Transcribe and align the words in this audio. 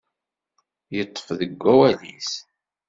Yeṭṭef 0.95 1.27
deg 1.39 1.53
wawal-is. 1.61 2.31